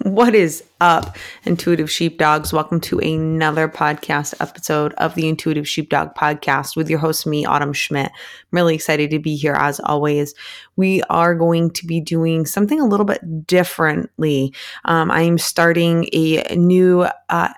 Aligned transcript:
What 0.04 0.34
is 0.34 0.64
up, 0.80 1.18
intuitive 1.44 1.90
sheepdogs? 1.90 2.54
Welcome 2.54 2.80
to 2.82 3.00
another 3.00 3.68
podcast 3.68 4.34
episode 4.40 4.94
of 4.94 5.14
the 5.14 5.28
Intuitive 5.28 5.68
Sheepdog 5.68 6.14
Podcast 6.14 6.74
with 6.74 6.88
your 6.88 6.98
host, 6.98 7.26
me, 7.26 7.44
Autumn 7.44 7.74
Schmidt. 7.74 8.10
I'm 8.10 8.12
really 8.50 8.74
excited 8.74 9.10
to 9.10 9.18
be 9.18 9.36
here 9.36 9.52
as 9.52 9.78
always. 9.78 10.34
We 10.76 11.02
are 11.10 11.34
going 11.34 11.72
to 11.72 11.86
be 11.86 12.00
doing 12.00 12.46
something 12.46 12.80
a 12.80 12.86
little 12.86 13.04
bit 13.04 13.46
differently. 13.46 14.54
Um, 14.86 15.10
I'm 15.10 15.36
starting 15.36 16.08
a 16.14 16.56
new 16.56 17.06
uh, 17.28 17.52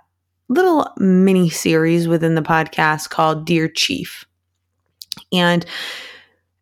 little 0.48 0.92
mini 0.98 1.48
series 1.48 2.08
within 2.08 2.34
the 2.34 2.42
podcast 2.42 3.10
called 3.10 3.46
Dear 3.46 3.68
Chief. 3.68 4.24
And 5.32 5.64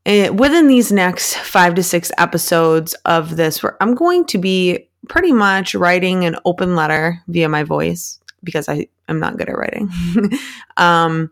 it, 0.04 0.26
eh, 0.26 0.28
within 0.28 0.66
these 0.66 0.92
next 0.92 1.36
five 1.36 1.74
to 1.76 1.82
six 1.82 2.12
episodes 2.18 2.92
of 3.06 3.36
this, 3.36 3.62
where 3.62 3.82
I'm 3.82 3.94
going 3.94 4.26
to 4.26 4.36
be 4.36 4.89
pretty 5.08 5.32
much 5.32 5.74
writing 5.74 6.24
an 6.24 6.36
open 6.44 6.76
letter 6.76 7.22
via 7.28 7.48
my 7.48 7.62
voice 7.62 8.20
because 8.42 8.68
I 8.68 8.88
am 9.08 9.20
not 9.20 9.36
good 9.36 9.48
at 9.48 9.56
writing. 9.56 9.90
um, 10.76 11.30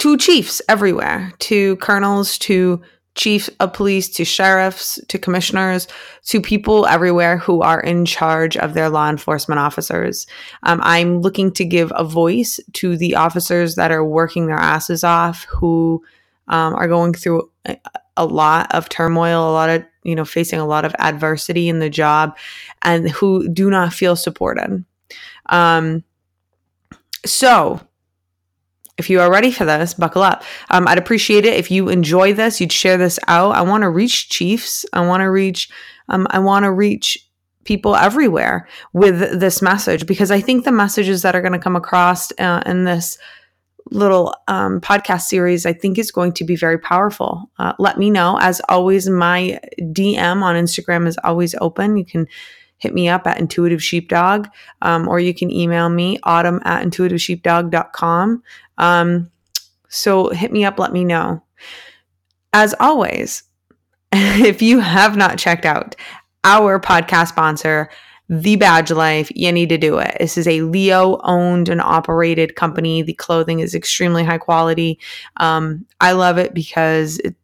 to 0.00 0.16
chiefs 0.16 0.60
everywhere, 0.68 1.32
to 1.40 1.76
colonels, 1.76 2.38
to 2.38 2.82
chiefs 3.14 3.48
of 3.60 3.72
police, 3.72 4.08
to 4.10 4.24
sheriffs, 4.24 5.00
to 5.08 5.18
commissioners, 5.18 5.88
to 6.26 6.40
people 6.40 6.86
everywhere 6.86 7.38
who 7.38 7.62
are 7.62 7.80
in 7.80 8.04
charge 8.04 8.56
of 8.58 8.74
their 8.74 8.90
law 8.90 9.08
enforcement 9.08 9.58
officers. 9.58 10.26
Um, 10.64 10.80
I'm 10.82 11.22
looking 11.22 11.50
to 11.52 11.64
give 11.64 11.92
a 11.96 12.04
voice 12.04 12.60
to 12.74 12.96
the 12.96 13.14
officers 13.14 13.74
that 13.76 13.90
are 13.90 14.04
working 14.04 14.46
their 14.46 14.56
asses 14.56 15.02
off, 15.02 15.44
who 15.44 16.04
um, 16.48 16.74
are 16.74 16.88
going 16.88 17.14
through 17.14 17.50
a, 18.16 18.24
lot 18.24 18.74
of 18.74 18.88
turmoil, 18.88 19.50
a 19.50 19.52
lot 19.52 19.70
of 19.70 19.84
you 20.06 20.14
know, 20.14 20.24
facing 20.24 20.60
a 20.60 20.66
lot 20.66 20.84
of 20.84 20.94
adversity 21.00 21.68
in 21.68 21.80
the 21.80 21.90
job 21.90 22.36
and 22.82 23.10
who 23.10 23.48
do 23.48 23.68
not 23.68 23.92
feel 23.92 24.14
supported. 24.14 24.84
Um, 25.46 26.04
so, 27.24 27.80
if 28.98 29.10
you 29.10 29.20
are 29.20 29.30
ready 29.30 29.50
for 29.50 29.64
this, 29.64 29.94
buckle 29.94 30.22
up. 30.22 30.44
Um, 30.70 30.86
I'd 30.88 30.96
appreciate 30.96 31.44
it 31.44 31.54
if 31.54 31.70
you 31.70 31.88
enjoy 31.88 32.32
this, 32.32 32.60
you'd 32.60 32.72
share 32.72 32.96
this 32.96 33.18
out. 33.26 33.54
I 33.54 33.62
want 33.62 33.82
to 33.82 33.90
reach 33.90 34.30
chiefs. 34.30 34.86
I 34.92 35.04
want 35.06 35.22
to 35.22 35.30
reach. 35.30 35.68
Um, 36.08 36.26
I 36.30 36.38
want 36.38 36.64
to 36.64 36.72
reach 36.72 37.18
people 37.64 37.96
everywhere 37.96 38.68
with 38.92 39.40
this 39.40 39.60
message 39.60 40.06
because 40.06 40.30
I 40.30 40.40
think 40.40 40.64
the 40.64 40.72
messages 40.72 41.22
that 41.22 41.34
are 41.34 41.42
going 41.42 41.52
to 41.52 41.58
come 41.58 41.76
across 41.76 42.30
uh, 42.38 42.62
in 42.64 42.84
this 42.84 43.18
little 43.90 44.34
um, 44.48 44.80
podcast 44.80 45.22
series 45.22 45.64
I 45.64 45.72
think 45.72 45.98
is 45.98 46.10
going 46.10 46.32
to 46.32 46.44
be 46.44 46.56
very 46.56 46.78
powerful. 46.78 47.50
Uh, 47.58 47.72
let 47.78 47.98
me 47.98 48.10
know. 48.10 48.38
As 48.40 48.60
always, 48.68 49.08
my 49.08 49.60
DM 49.80 50.42
on 50.42 50.56
Instagram 50.56 51.06
is 51.06 51.18
always 51.22 51.54
open. 51.60 51.96
You 51.96 52.04
can 52.04 52.26
hit 52.78 52.94
me 52.94 53.08
up 53.08 53.26
at 53.26 53.40
Intuitive 53.40 53.82
Sheepdog 53.82 54.48
um, 54.82 55.08
or 55.08 55.18
you 55.18 55.32
can 55.32 55.50
email 55.50 55.88
me, 55.88 56.18
autumn 56.24 56.60
at 56.64 56.84
intuitivesheepdog.com. 56.84 58.42
Um, 58.78 59.30
so 59.88 60.28
hit 60.30 60.52
me 60.52 60.64
up, 60.64 60.78
let 60.78 60.92
me 60.92 61.04
know. 61.04 61.42
As 62.52 62.74
always, 62.80 63.44
if 64.12 64.62
you 64.62 64.80
have 64.80 65.16
not 65.16 65.38
checked 65.38 65.64
out 65.64 65.96
our 66.44 66.78
podcast 66.78 67.28
sponsor, 67.28 67.88
the 68.28 68.56
badge 68.56 68.90
life 68.90 69.30
you 69.34 69.52
need 69.52 69.68
to 69.68 69.78
do 69.78 69.98
it. 69.98 70.16
This 70.18 70.36
is 70.36 70.48
a 70.48 70.62
leo 70.62 71.20
owned 71.22 71.68
and 71.68 71.80
operated 71.80 72.56
company. 72.56 73.02
The 73.02 73.14
clothing 73.14 73.60
is 73.60 73.74
extremely 73.74 74.24
high 74.24 74.38
quality. 74.38 74.98
Um, 75.36 75.86
i 76.00 76.12
love 76.12 76.38
it 76.38 76.54
because 76.54 77.18
it, 77.18 77.34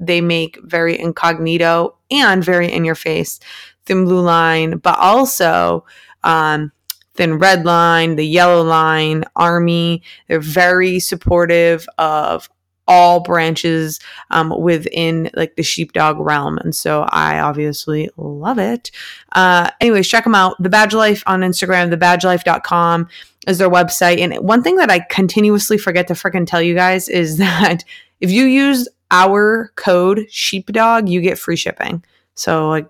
they 0.00 0.20
make 0.20 0.58
very 0.62 0.98
incognito 0.98 1.96
and 2.10 2.44
very 2.44 2.70
in 2.70 2.84
your 2.84 2.94
face 2.94 3.40
thin 3.84 4.04
blue 4.04 4.20
line 4.20 4.78
but 4.78 4.96
also 4.98 5.84
um, 6.22 6.70
thin 7.14 7.38
red 7.38 7.64
line 7.64 8.16
the 8.16 8.26
yellow 8.26 8.62
line 8.62 9.24
army. 9.34 10.02
They're 10.28 10.40
very 10.40 11.00
supportive 11.00 11.86
of 11.98 12.48
all 12.88 13.20
branches 13.20 14.00
um, 14.30 14.52
within 14.58 15.30
like 15.34 15.54
the 15.54 15.62
sheepdog 15.62 16.18
realm. 16.18 16.58
And 16.58 16.74
so 16.74 17.02
I 17.10 17.38
obviously 17.38 18.10
love 18.16 18.58
it. 18.58 18.90
Uh, 19.32 19.70
anyways, 19.80 20.08
check 20.08 20.24
them 20.24 20.34
out. 20.34 20.60
The 20.60 20.70
Badge 20.70 20.94
Life 20.94 21.22
on 21.26 21.42
Instagram, 21.42 21.92
thebadgelife.com 21.92 23.08
is 23.46 23.58
their 23.58 23.70
website. 23.70 24.18
And 24.18 24.34
one 24.36 24.62
thing 24.62 24.76
that 24.76 24.90
I 24.90 25.00
continuously 25.00 25.78
forget 25.78 26.08
to 26.08 26.14
freaking 26.14 26.46
tell 26.46 26.62
you 26.62 26.74
guys 26.74 27.08
is 27.08 27.38
that 27.38 27.84
if 28.20 28.32
you 28.32 28.44
use 28.44 28.88
our 29.10 29.70
code 29.76 30.26
sheepdog, 30.30 31.08
you 31.08 31.20
get 31.20 31.38
free 31.38 31.56
shipping. 31.56 32.02
So 32.34 32.68
like 32.68 32.88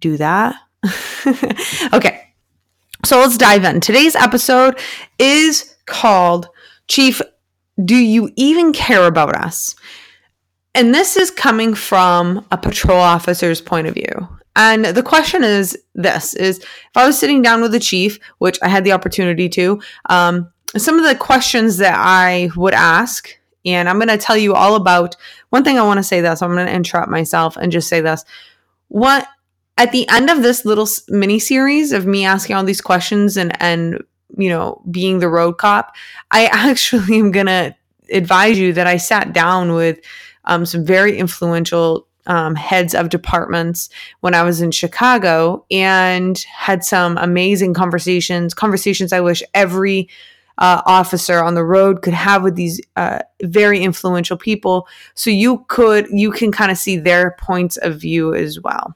do 0.00 0.16
that. 0.18 0.54
okay. 1.92 2.28
So 3.04 3.18
let's 3.18 3.38
dive 3.38 3.64
in. 3.64 3.80
Today's 3.80 4.14
episode 4.14 4.78
is 5.18 5.74
called 5.86 6.48
Chief 6.86 7.22
do 7.84 7.96
you 7.96 8.30
even 8.36 8.72
care 8.72 9.06
about 9.06 9.36
us? 9.36 9.74
And 10.74 10.94
this 10.94 11.16
is 11.16 11.30
coming 11.30 11.74
from 11.74 12.46
a 12.50 12.58
patrol 12.58 12.98
officer's 12.98 13.60
point 13.60 13.86
of 13.86 13.94
view. 13.94 14.28
And 14.56 14.84
the 14.84 15.02
question 15.02 15.44
is 15.44 15.78
this 15.94 16.34
is 16.34 16.58
if 16.58 16.96
I 16.96 17.06
was 17.06 17.18
sitting 17.18 17.42
down 17.42 17.62
with 17.62 17.72
the 17.72 17.80
chief, 17.80 18.18
which 18.38 18.58
I 18.62 18.68
had 18.68 18.84
the 18.84 18.92
opportunity 18.92 19.48
to, 19.50 19.80
um, 20.08 20.52
some 20.76 20.98
of 20.98 21.04
the 21.04 21.14
questions 21.14 21.78
that 21.78 21.94
I 21.96 22.50
would 22.56 22.74
ask, 22.74 23.30
and 23.64 23.88
I'm 23.88 23.98
going 23.98 24.08
to 24.08 24.18
tell 24.18 24.36
you 24.36 24.54
all 24.54 24.74
about 24.76 25.16
one 25.50 25.64
thing 25.64 25.78
I 25.78 25.82
want 25.82 25.98
to 25.98 26.04
say 26.04 26.20
this. 26.20 26.42
I'm 26.42 26.54
going 26.54 26.66
to 26.66 26.72
interrupt 26.72 27.10
myself 27.10 27.56
and 27.56 27.72
just 27.72 27.88
say 27.88 28.00
this. 28.00 28.24
What 28.88 29.26
at 29.76 29.92
the 29.92 30.08
end 30.08 30.30
of 30.30 30.42
this 30.42 30.64
little 30.64 30.88
mini 31.08 31.38
series 31.38 31.92
of 31.92 32.06
me 32.06 32.24
asking 32.24 32.56
all 32.56 32.64
these 32.64 32.80
questions 32.80 33.36
and 33.36 33.56
and 33.62 34.02
you 34.36 34.48
know, 34.48 34.82
being 34.90 35.18
the 35.18 35.28
road 35.28 35.54
cop, 35.58 35.94
I 36.30 36.46
actually 36.52 37.18
am 37.18 37.30
going 37.30 37.46
to 37.46 37.74
advise 38.10 38.58
you 38.58 38.72
that 38.72 38.86
I 38.86 38.96
sat 38.96 39.32
down 39.32 39.74
with 39.74 40.00
um, 40.44 40.66
some 40.66 40.84
very 40.84 41.16
influential 41.16 42.06
um, 42.26 42.54
heads 42.54 42.94
of 42.94 43.08
departments 43.08 43.88
when 44.20 44.34
I 44.34 44.42
was 44.42 44.60
in 44.60 44.70
Chicago 44.70 45.64
and 45.70 46.38
had 46.38 46.84
some 46.84 47.16
amazing 47.18 47.74
conversations, 47.74 48.54
conversations 48.54 49.12
I 49.12 49.20
wish 49.20 49.42
every 49.54 50.08
uh, 50.58 50.82
officer 50.84 51.42
on 51.42 51.54
the 51.54 51.64
road 51.64 52.02
could 52.02 52.14
have 52.14 52.42
with 52.42 52.54
these 52.54 52.80
uh, 52.96 53.20
very 53.42 53.80
influential 53.80 54.36
people. 54.36 54.86
So 55.14 55.30
you 55.30 55.64
could, 55.68 56.06
you 56.10 56.30
can 56.30 56.52
kind 56.52 56.70
of 56.70 56.76
see 56.76 56.96
their 56.96 57.36
points 57.40 57.78
of 57.78 57.98
view 57.98 58.34
as 58.34 58.60
well. 58.60 58.94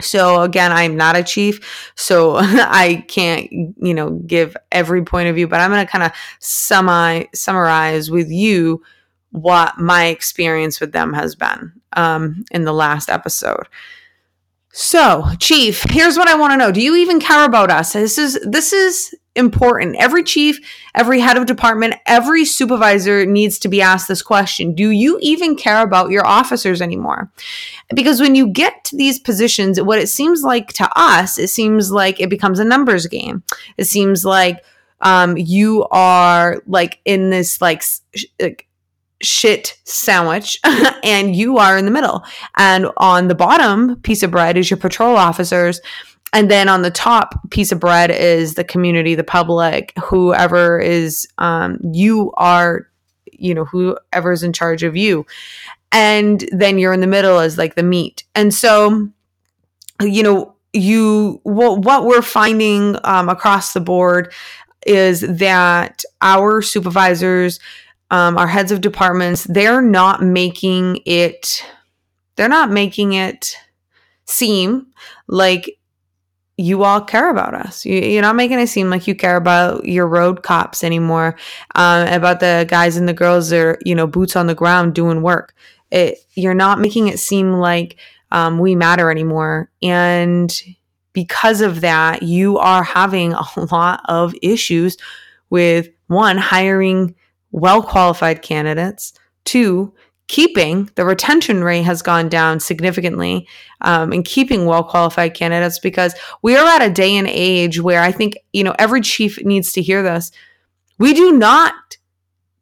So 0.00 0.42
again, 0.42 0.72
I'm 0.72 0.96
not 0.96 1.16
a 1.16 1.22
chief, 1.22 1.92
so 1.96 2.36
I 2.38 3.04
can't, 3.08 3.50
you 3.50 3.94
know, 3.94 4.10
give 4.26 4.56
every 4.70 5.02
point 5.02 5.28
of 5.28 5.34
view, 5.34 5.48
but 5.48 5.60
I'm 5.60 5.70
going 5.70 5.84
to 5.84 5.90
kind 5.90 6.04
of 6.04 6.12
semi 6.38 7.24
summarize 7.34 8.10
with 8.10 8.30
you 8.30 8.82
what 9.30 9.78
my 9.78 10.06
experience 10.06 10.80
with 10.80 10.92
them 10.92 11.12
has 11.12 11.34
been 11.34 11.72
um, 11.94 12.44
in 12.50 12.64
the 12.64 12.72
last 12.72 13.10
episode. 13.10 13.68
So, 14.72 15.24
chief, 15.38 15.82
here's 15.88 16.16
what 16.16 16.28
I 16.28 16.34
want 16.34 16.52
to 16.52 16.56
know. 16.56 16.70
Do 16.70 16.80
you 16.80 16.94
even 16.96 17.20
care 17.20 17.44
about 17.44 17.70
us? 17.70 17.94
This 17.94 18.18
is 18.18 18.38
this 18.44 18.72
is 18.72 19.14
important. 19.34 19.96
Every 19.96 20.22
chief, 20.22 20.58
every 20.94 21.20
head 21.20 21.36
of 21.36 21.46
department, 21.46 21.94
every 22.06 22.44
supervisor 22.44 23.24
needs 23.24 23.58
to 23.60 23.68
be 23.68 23.80
asked 23.80 24.08
this 24.08 24.20
question. 24.20 24.74
Do 24.74 24.90
you 24.90 25.18
even 25.22 25.56
care 25.56 25.82
about 25.82 26.10
your 26.10 26.26
officers 26.26 26.82
anymore? 26.82 27.30
Because 27.94 28.20
when 28.20 28.34
you 28.34 28.48
get 28.48 28.84
to 28.84 28.96
these 28.96 29.18
positions, 29.18 29.80
what 29.80 29.98
it 29.98 30.08
seems 30.08 30.42
like 30.42 30.72
to 30.74 30.88
us, 30.96 31.38
it 31.38 31.48
seems 31.48 31.90
like 31.90 32.20
it 32.20 32.28
becomes 32.28 32.58
a 32.58 32.64
numbers 32.64 33.06
game. 33.06 33.42
It 33.78 33.86
seems 33.86 34.24
like 34.24 34.62
um, 35.00 35.36
you 35.36 35.86
are 35.90 36.62
like 36.66 37.00
in 37.04 37.30
this 37.30 37.62
like, 37.62 37.82
sh- 37.82 38.26
like 38.40 38.67
shit 39.22 39.78
sandwich 39.84 40.58
and 41.04 41.34
you 41.34 41.58
are 41.58 41.76
in 41.76 41.84
the 41.84 41.90
middle. 41.90 42.24
And 42.56 42.86
on 42.96 43.28
the 43.28 43.34
bottom 43.34 43.96
piece 44.02 44.22
of 44.22 44.30
bread 44.30 44.56
is 44.56 44.70
your 44.70 44.76
patrol 44.76 45.16
officers 45.16 45.80
and 46.32 46.50
then 46.50 46.68
on 46.68 46.82
the 46.82 46.90
top 46.90 47.50
piece 47.50 47.72
of 47.72 47.80
bread 47.80 48.10
is 48.10 48.54
the 48.54 48.64
community, 48.64 49.14
the 49.14 49.24
public, 49.24 49.92
whoever 49.98 50.78
is 50.78 51.26
um, 51.38 51.78
you 51.92 52.32
are, 52.34 52.86
you 53.32 53.54
know, 53.54 53.64
whoever 53.64 54.32
is 54.32 54.42
in 54.42 54.52
charge 54.52 54.82
of 54.82 54.96
you, 54.96 55.24
and 55.90 56.46
then 56.52 56.78
you're 56.78 56.92
in 56.92 57.00
the 57.00 57.06
middle 57.06 57.38
as 57.38 57.56
like 57.56 57.76
the 57.76 57.82
meat. 57.82 58.24
And 58.34 58.52
so, 58.52 59.08
you 60.02 60.22
know, 60.22 60.54
you 60.74 61.40
what, 61.44 61.80
what 61.80 62.04
we're 62.04 62.20
finding 62.20 62.96
um, 63.04 63.30
across 63.30 63.72
the 63.72 63.80
board 63.80 64.32
is 64.86 65.20
that 65.20 66.04
our 66.20 66.60
supervisors, 66.60 67.58
um, 68.10 68.38
our 68.38 68.46
heads 68.46 68.72
of 68.72 68.80
departments, 68.80 69.44
they're 69.44 69.82
not 69.82 70.22
making 70.22 71.00
it. 71.04 71.64
They're 72.36 72.48
not 72.48 72.70
making 72.70 73.14
it 73.14 73.56
seem 74.24 74.86
like 75.26 75.78
you 76.56 76.82
all 76.82 77.00
care 77.00 77.30
about 77.30 77.54
us. 77.54 77.86
You, 77.86 78.18
are 78.18 78.22
not 78.22 78.36
making 78.36 78.58
it 78.58 78.66
seem 78.68 78.90
like 78.90 79.06
you 79.06 79.14
care 79.14 79.36
about 79.36 79.84
your 79.84 80.06
road 80.06 80.42
cops 80.42 80.82
anymore, 80.82 81.36
um, 81.76 82.06
about 82.08 82.40
the 82.40 82.66
guys 82.68 82.96
and 82.96 83.08
the 83.08 83.14
girls 83.14 83.50
that 83.50 83.60
are, 83.60 83.78
you 83.84 83.94
know, 83.94 84.06
boots 84.06 84.34
on 84.34 84.48
the 84.48 84.56
ground 84.56 84.94
doing 84.94 85.22
work. 85.22 85.54
It, 85.90 86.18
you're 86.34 86.54
not 86.54 86.80
making 86.80 87.06
it 87.08 87.20
seem 87.20 87.52
like 87.52 87.96
um, 88.32 88.58
we 88.58 88.74
matter 88.74 89.10
anymore. 89.10 89.70
And 89.82 90.52
because 91.12 91.60
of 91.60 91.80
that, 91.80 92.22
you 92.22 92.58
are 92.58 92.82
having 92.82 93.32
a 93.34 93.46
lot 93.72 94.02
of 94.08 94.34
issues 94.42 94.96
with 95.50 95.88
one, 96.08 96.38
hiring 96.38 97.14
well 97.50 97.82
qualified 97.82 98.42
candidates, 98.42 99.12
two, 99.44 99.94
keeping 100.28 100.90
the 100.94 101.04
retention 101.04 101.64
rate 101.64 101.82
has 101.82 102.02
gone 102.02 102.28
down 102.28 102.60
significantly 102.60 103.48
um, 103.80 104.12
in 104.12 104.22
keeping 104.22 104.66
well 104.66 104.84
qualified 104.84 105.34
candidates 105.34 105.78
because 105.78 106.14
we 106.42 106.54
are 106.54 106.66
at 106.66 106.82
a 106.82 106.92
day 106.92 107.16
and 107.16 107.26
age 107.28 107.80
where 107.80 108.02
I 108.02 108.12
think, 108.12 108.36
you 108.52 108.62
know, 108.62 108.74
every 108.78 109.00
chief 109.00 109.42
needs 109.44 109.72
to 109.72 109.82
hear 109.82 110.02
this. 110.02 110.30
We 110.98 111.14
do 111.14 111.32
not 111.32 111.74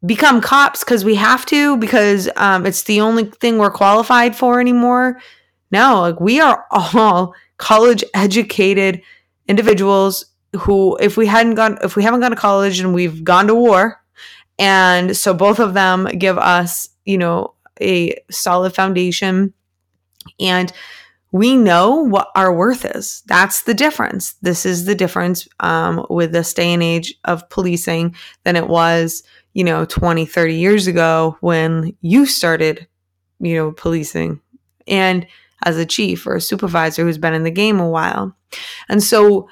become 0.05 0.41
cops 0.41 0.83
because 0.83 1.03
we 1.03 1.15
have 1.15 1.45
to, 1.47 1.75
because 1.77 2.29
um, 2.37 2.65
it's 2.65 2.83
the 2.83 3.01
only 3.01 3.25
thing 3.25 3.57
we're 3.57 3.71
qualified 3.71 4.35
for 4.35 4.61
anymore. 4.61 5.19
No, 5.69 6.01
like 6.01 6.21
we 6.21 6.39
are 6.39 6.65
all 6.71 7.33
college 7.57 8.03
educated 8.13 9.01
individuals 9.47 10.25
who, 10.55 10.95
if 10.97 11.17
we 11.17 11.27
hadn't 11.27 11.55
gone, 11.55 11.77
if 11.83 11.97
we 11.97 12.03
haven't 12.03 12.21
gone 12.21 12.31
to 12.31 12.37
college 12.37 12.79
and 12.79 12.93
we've 12.93 13.23
gone 13.23 13.47
to 13.47 13.55
war, 13.55 14.01
and 14.59 15.15
so 15.15 15.33
both 15.33 15.59
of 15.59 15.73
them 15.73 16.05
give 16.17 16.37
us, 16.37 16.89
you 17.05 17.17
know, 17.17 17.53
a 17.79 18.15
solid 18.31 18.73
foundation 18.73 19.53
and 20.39 20.71
we 21.31 21.57
know 21.57 22.03
what 22.03 22.29
our 22.35 22.53
worth 22.53 22.85
is. 22.85 23.21
That's 23.27 23.63
the 23.63 23.73
difference. 23.73 24.33
This 24.41 24.65
is 24.65 24.85
the 24.85 24.95
difference 24.95 25.47
um, 25.59 26.05
with 26.09 26.31
this 26.31 26.53
day 26.53 26.73
and 26.73 26.81
age 26.81 27.13
of 27.25 27.47
policing 27.49 28.15
than 28.43 28.55
it 28.55 28.67
was, 28.67 29.23
you 29.53 29.63
know, 29.63 29.85
20, 29.85 30.25
30 30.25 30.55
years 30.55 30.87
ago 30.87 31.37
when 31.41 31.95
you 32.01 32.25
started, 32.25 32.87
you 33.39 33.55
know, 33.55 33.71
policing 33.71 34.39
and 34.87 35.27
as 35.63 35.77
a 35.77 35.85
chief 35.85 36.25
or 36.25 36.35
a 36.35 36.41
supervisor 36.41 37.03
who's 37.03 37.17
been 37.17 37.33
in 37.33 37.43
the 37.43 37.51
game 37.51 37.79
a 37.79 37.89
while. 37.89 38.35
And 38.89 39.03
so 39.03 39.49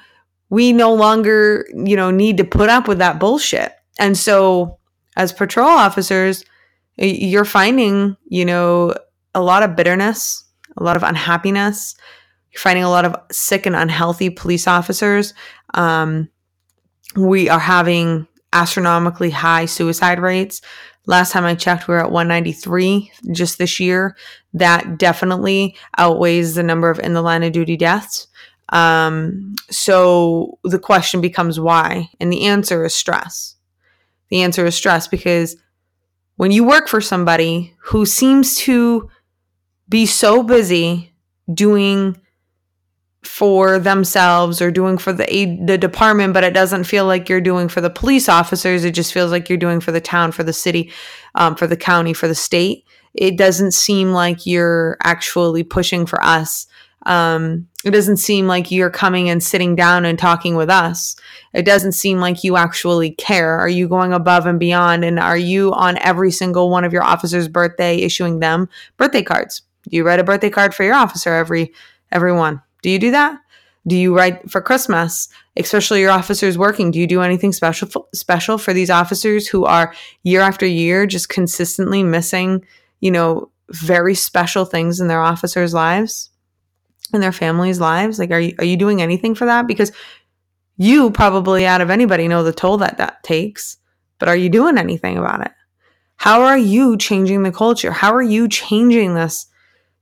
we 0.48 0.72
no 0.72 0.94
longer, 0.94 1.66
you 1.74 1.96
know, 1.96 2.10
need 2.10 2.36
to 2.38 2.44
put 2.44 2.70
up 2.70 2.88
with 2.88 2.98
that 2.98 3.18
bullshit. 3.18 3.72
And 3.98 4.16
so 4.16 4.78
as 5.16 5.32
patrol 5.32 5.68
officers, 5.68 6.44
you're 6.96 7.44
finding, 7.44 8.16
you 8.26 8.44
know, 8.44 8.94
a 9.34 9.42
lot 9.42 9.62
of 9.62 9.76
bitterness, 9.76 10.44
a 10.76 10.82
lot 10.82 10.96
of 10.96 11.02
unhappiness. 11.02 11.94
You're 12.50 12.60
finding 12.60 12.84
a 12.84 12.90
lot 12.90 13.04
of 13.04 13.14
sick 13.30 13.66
and 13.66 13.76
unhealthy 13.76 14.30
police 14.30 14.66
officers. 14.66 15.34
Um, 15.74 16.28
we 17.16 17.48
are 17.48 17.58
having 17.60 18.26
astronomically 18.52 19.30
high 19.30 19.66
suicide 19.66 20.20
rates. 20.20 20.62
Last 21.06 21.32
time 21.32 21.44
I 21.44 21.54
checked, 21.54 21.86
we 21.86 21.94
were 21.94 22.00
at 22.00 22.10
193 22.10 23.12
just 23.32 23.58
this 23.58 23.78
year. 23.78 24.16
That 24.54 24.98
definitely 24.98 25.76
outweighs 25.98 26.54
the 26.54 26.62
number 26.62 26.90
of 26.90 26.98
in 26.98 27.12
the 27.12 27.22
line 27.22 27.42
of 27.42 27.52
duty 27.52 27.76
deaths. 27.76 28.26
Um, 28.70 29.54
so 29.70 30.58
the 30.64 30.78
question 30.78 31.20
becomes 31.20 31.60
why? 31.60 32.10
And 32.18 32.32
the 32.32 32.46
answer 32.46 32.84
is 32.84 32.94
stress. 32.94 33.55
The 34.28 34.42
answer 34.42 34.66
is 34.66 34.74
stress 34.74 35.08
because 35.08 35.56
when 36.36 36.50
you 36.50 36.64
work 36.64 36.88
for 36.88 37.00
somebody 37.00 37.74
who 37.78 38.06
seems 38.06 38.56
to 38.56 39.10
be 39.88 40.06
so 40.06 40.42
busy 40.42 41.12
doing 41.52 42.16
for 43.22 43.78
themselves 43.78 44.62
or 44.62 44.70
doing 44.70 44.96
for 44.96 45.12
the 45.12 45.24
the 45.64 45.76
department 45.76 46.32
but 46.32 46.44
it 46.44 46.54
doesn't 46.54 46.84
feel 46.84 47.06
like 47.06 47.28
you're 47.28 47.40
doing 47.40 47.68
for 47.68 47.80
the 47.80 47.90
police 47.90 48.28
officers 48.28 48.84
it 48.84 48.92
just 48.92 49.12
feels 49.12 49.32
like 49.32 49.48
you're 49.48 49.58
doing 49.58 49.80
for 49.80 49.90
the 49.90 50.00
town 50.00 50.30
for 50.30 50.44
the 50.44 50.52
city 50.52 50.92
um, 51.34 51.56
for 51.56 51.66
the 51.66 51.76
county 51.76 52.12
for 52.12 52.28
the 52.28 52.36
state 52.36 52.84
it 53.14 53.36
doesn't 53.36 53.72
seem 53.72 54.12
like 54.12 54.46
you're 54.46 54.96
actually 55.02 55.64
pushing 55.64 56.06
for 56.06 56.22
us 56.22 56.66
um, 57.06 57.68
it 57.84 57.92
doesn't 57.92 58.16
seem 58.16 58.48
like 58.48 58.72
you're 58.72 58.90
coming 58.90 59.30
and 59.30 59.42
sitting 59.42 59.76
down 59.76 60.04
and 60.04 60.18
talking 60.18 60.56
with 60.56 60.68
us. 60.68 61.14
It 61.54 61.64
doesn't 61.64 61.92
seem 61.92 62.18
like 62.18 62.42
you 62.42 62.56
actually 62.56 63.12
care. 63.12 63.56
Are 63.56 63.68
you 63.68 63.88
going 63.88 64.12
above 64.12 64.44
and 64.44 64.58
beyond? 64.58 65.04
And 65.04 65.20
are 65.20 65.38
you 65.38 65.72
on 65.72 65.96
every 65.98 66.32
single 66.32 66.68
one 66.68 66.84
of 66.84 66.92
your 66.92 67.04
officers' 67.04 67.46
birthday 67.46 67.98
issuing 67.98 68.40
them 68.40 68.68
birthday 68.96 69.22
cards? 69.22 69.62
Do 69.88 69.96
you 69.96 70.04
write 70.04 70.18
a 70.18 70.24
birthday 70.24 70.50
card 70.50 70.74
for 70.74 70.82
your 70.82 70.96
officer 70.96 71.32
every 71.32 71.72
every 72.10 72.32
one? 72.32 72.60
Do 72.82 72.90
you 72.90 72.98
do 72.98 73.12
that? 73.12 73.38
Do 73.86 73.96
you 73.96 74.16
write 74.16 74.50
for 74.50 74.60
Christmas, 74.60 75.28
especially 75.56 76.00
your 76.00 76.10
officers 76.10 76.58
working? 76.58 76.90
Do 76.90 76.98
you 76.98 77.06
do 77.06 77.20
anything 77.20 77.52
special 77.52 78.08
special 78.12 78.58
for 78.58 78.72
these 78.72 78.90
officers 78.90 79.46
who 79.46 79.64
are 79.64 79.94
year 80.24 80.40
after 80.40 80.66
year 80.66 81.06
just 81.06 81.28
consistently 81.28 82.02
missing, 82.02 82.64
you 82.98 83.12
know, 83.12 83.48
very 83.70 84.16
special 84.16 84.64
things 84.64 84.98
in 84.98 85.06
their 85.06 85.22
officers' 85.22 85.72
lives? 85.72 86.30
In 87.12 87.20
their 87.20 87.32
families' 87.32 87.80
lives? 87.80 88.18
Like, 88.18 88.30
are 88.30 88.40
you, 88.40 88.54
are 88.58 88.64
you 88.64 88.76
doing 88.76 89.02
anything 89.02 89.34
for 89.34 89.46
that? 89.46 89.66
Because 89.66 89.92
you 90.76 91.10
probably 91.10 91.66
out 91.66 91.80
of 91.80 91.90
anybody 91.90 92.28
know 92.28 92.42
the 92.42 92.52
toll 92.52 92.78
that 92.78 92.98
that 92.98 93.22
takes, 93.22 93.78
but 94.18 94.28
are 94.28 94.36
you 94.36 94.48
doing 94.48 94.78
anything 94.78 95.16
about 95.16 95.44
it? 95.44 95.52
How 96.16 96.42
are 96.42 96.58
you 96.58 96.96
changing 96.96 97.42
the 97.42 97.52
culture? 97.52 97.92
How 97.92 98.14
are 98.14 98.22
you 98.22 98.48
changing 98.48 99.14
this, 99.14 99.46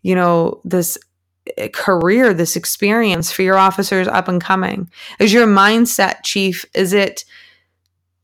you 0.03 0.15
know, 0.15 0.61
this 0.65 0.97
eh, 1.57 1.69
career, 1.69 2.33
this 2.33 2.57
experience 2.57 3.31
for 3.31 3.43
your 3.43 3.57
officers 3.57 4.09
up 4.09 4.29
and 4.29 4.41
coming? 4.41 4.91
Is 5.19 5.33
your 5.33 5.47
mindset, 5.47 6.23
chief, 6.23 6.65
is 6.75 6.93
it, 6.93 7.25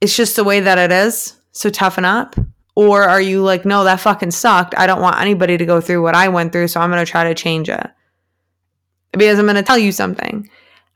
it's 0.00 0.16
just 0.16 0.36
the 0.36 0.44
way 0.44 0.60
that 0.60 0.78
it 0.78 0.92
is? 0.92 1.36
So 1.52 1.68
toughen 1.70 2.04
up? 2.04 2.36
Or 2.76 3.02
are 3.02 3.20
you 3.20 3.42
like, 3.42 3.64
no, 3.64 3.84
that 3.84 4.00
fucking 4.00 4.30
sucked. 4.30 4.74
I 4.78 4.86
don't 4.86 5.02
want 5.02 5.20
anybody 5.20 5.58
to 5.58 5.66
go 5.66 5.80
through 5.80 6.02
what 6.02 6.14
I 6.14 6.28
went 6.28 6.52
through, 6.52 6.68
so 6.68 6.80
I'm 6.80 6.90
going 6.90 7.04
to 7.04 7.10
try 7.10 7.24
to 7.24 7.34
change 7.34 7.68
it 7.68 7.90
because 9.12 9.38
I'm 9.38 9.46
going 9.46 9.56
to 9.56 9.62
tell 9.62 9.78
you 9.78 9.92
something. 9.92 10.48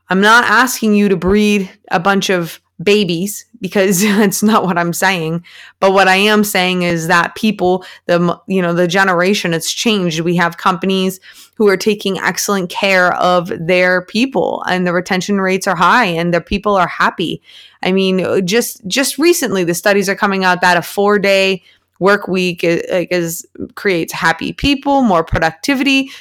I'm 0.09 0.21
not 0.21 0.43
asking 0.45 0.93
you 0.93 1.09
to 1.09 1.17
breed 1.17 1.69
a 1.89 1.99
bunch 1.99 2.29
of 2.29 2.61
babies 2.83 3.45
because 3.61 4.01
that's 4.03 4.43
not 4.43 4.63
what 4.63 4.77
I'm 4.77 4.93
saying. 4.93 5.43
But 5.79 5.93
what 5.93 6.07
I 6.07 6.15
am 6.15 6.43
saying 6.43 6.83
is 6.83 7.07
that 7.07 7.35
people, 7.35 7.85
the 8.05 8.39
you 8.47 8.61
know, 8.61 8.73
the 8.73 8.87
generation 8.87 9.53
it's 9.53 9.71
changed. 9.71 10.19
We 10.19 10.35
have 10.35 10.57
companies 10.57 11.19
who 11.55 11.67
are 11.69 11.77
taking 11.77 12.19
excellent 12.19 12.69
care 12.69 13.13
of 13.15 13.51
their 13.59 14.01
people 14.03 14.63
and 14.67 14.85
the 14.85 14.93
retention 14.93 15.39
rates 15.39 15.67
are 15.67 15.75
high 15.75 16.05
and 16.05 16.33
the 16.33 16.41
people 16.41 16.75
are 16.75 16.87
happy. 16.87 17.41
I 17.83 17.91
mean, 17.91 18.21
uh, 18.21 18.41
just 18.41 18.85
just 18.87 19.17
recently 19.17 19.63
the 19.63 19.73
studies 19.73 20.09
are 20.09 20.15
coming 20.15 20.43
out 20.43 20.61
that 20.61 20.77
a 20.77 20.81
4-day 20.81 21.63
work 21.99 22.27
week 22.27 22.63
uh, 22.63 22.77
is, 22.91 23.07
is 23.09 23.45
creates 23.75 24.11
happy 24.11 24.51
people, 24.51 25.01
more 25.01 25.23
productivity, 25.23 26.11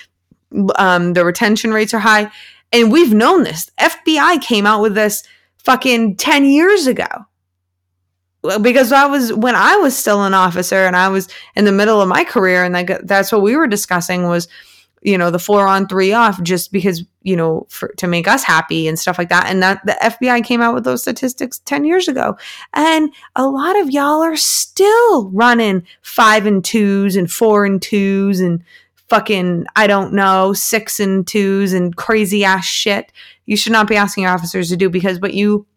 um, 0.77 1.13
the 1.13 1.25
retention 1.25 1.73
rates 1.73 1.95
are 1.95 2.01
high. 2.01 2.31
And 2.73 2.91
we've 2.91 3.15
known 3.15 3.45
this. 3.45 3.71
FBI 3.79 4.43
came 4.43 4.67
out 4.67 4.83
with 4.83 4.95
this 4.95 5.23
fucking 5.59 6.17
10 6.17 6.45
years 6.45 6.87
ago. 6.87 7.07
Because 8.61 8.93
I 8.93 9.07
was 9.07 9.33
when 9.33 9.55
I 9.55 9.77
was 9.77 9.97
still 9.97 10.23
an 10.23 10.35
officer 10.35 10.85
and 10.85 10.95
I 10.95 11.09
was 11.09 11.29
in 11.57 11.65
the 11.65 11.73
middle 11.73 12.03
of 12.03 12.09
my 12.09 12.25
career, 12.25 12.63
and 12.63 12.75
like 12.75 12.91
that's 13.05 13.33
what 13.33 13.41
we 13.41 13.57
were 13.57 13.67
discussing 13.67 14.25
was, 14.25 14.49
you 15.01 15.17
know, 15.17 15.31
the 15.31 15.39
four 15.39 15.67
on 15.67 15.89
three 15.89 16.13
off, 16.13 16.43
just 16.43 16.71
because 16.71 17.03
you 17.25 17.35
know, 17.35 17.67
for, 17.71 17.89
to 17.97 18.07
make 18.07 18.29
us 18.29 18.45
happy 18.45 18.87
and 18.87 18.99
stuff 18.99 19.19
like 19.19 19.31
that. 19.31 19.47
And 19.47 19.63
that 19.63 19.85
the 19.85 19.97
FBI 20.01 20.45
came 20.45 20.61
out 20.61 20.75
with 20.75 20.85
those 20.85 21.01
statistics 21.01 21.59
10 21.61 21.85
years 21.85 22.07
ago. 22.07 22.37
And 22.75 23.13
a 23.35 23.49
lot 23.49 23.81
of 23.81 23.91
y'all 23.91 24.23
are 24.23 24.37
still 24.37 25.31
running 25.31 25.87
five 26.03 26.45
and 26.47 26.63
twos 26.63 27.17
and 27.17 27.33
four 27.33 27.65
and 27.65 27.81
twos 27.81 28.41
and 28.41 28.63
fucking, 29.15 29.65
I 29.77 29.87
don't 29.87 30.13
know, 30.13 30.53
six 30.53 30.99
and 30.99 31.25
twos 31.25 31.73
and 31.73 31.95
crazy 31.95 32.45
ass 32.45 32.67
shit. 32.67 33.13
You 33.47 33.57
should 33.57 33.71
not 33.71 33.87
be 33.87 33.95
asking 33.95 34.25
your 34.25 34.33
officers 34.33 34.71
to 34.71 34.77
do 34.77 34.91
because 34.91 35.21
what 35.21 35.35
you 35.35 35.69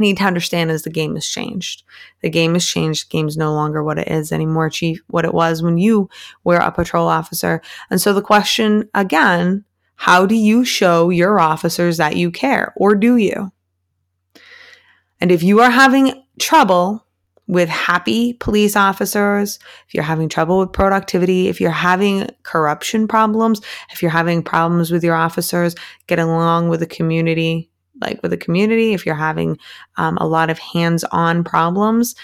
need 0.00 0.16
to 0.16 0.24
understand 0.24 0.72
is 0.72 0.82
the 0.82 0.90
game 0.90 1.14
has 1.14 1.28
changed. 1.28 1.84
The 2.22 2.28
game 2.28 2.54
has 2.54 2.66
changed. 2.66 3.06
The 3.06 3.12
game's 3.16 3.36
no 3.36 3.52
longer 3.52 3.84
what 3.84 4.00
it 4.00 4.08
is 4.08 4.32
anymore, 4.32 4.68
Chief, 4.68 5.00
what 5.06 5.24
it 5.24 5.32
was 5.32 5.62
when 5.62 5.78
you 5.78 6.10
were 6.42 6.56
a 6.56 6.72
patrol 6.72 7.06
officer. 7.06 7.62
And 7.88 8.00
so 8.00 8.12
the 8.12 8.20
question 8.20 8.90
again, 8.94 9.64
how 9.94 10.26
do 10.26 10.34
you 10.34 10.64
show 10.64 11.10
your 11.10 11.38
officers 11.38 11.98
that 11.98 12.16
you 12.16 12.32
care 12.32 12.74
or 12.76 12.96
do 12.96 13.16
you? 13.16 13.52
And 15.20 15.30
if 15.30 15.44
you 15.44 15.60
are 15.60 15.70
having 15.70 16.24
trouble 16.40 17.05
with 17.48 17.68
happy 17.68 18.32
police 18.34 18.74
officers, 18.74 19.58
if 19.86 19.94
you're 19.94 20.02
having 20.02 20.28
trouble 20.28 20.58
with 20.58 20.72
productivity, 20.72 21.48
if 21.48 21.60
you're 21.60 21.70
having 21.70 22.28
corruption 22.42 23.06
problems, 23.06 23.60
if 23.92 24.02
you're 24.02 24.10
having 24.10 24.42
problems 24.42 24.90
with 24.90 25.04
your 25.04 25.14
officers 25.14 25.76
getting 26.08 26.24
along 26.24 26.68
with 26.68 26.80
the 26.80 26.86
community, 26.86 27.70
like 28.00 28.20
with 28.22 28.32
the 28.32 28.36
community, 28.36 28.94
if 28.94 29.06
you're 29.06 29.14
having 29.14 29.58
um, 29.96 30.16
a 30.18 30.26
lot 30.26 30.50
of 30.50 30.58
hands 30.58 31.04
on 31.04 31.44
problems, 31.44 32.16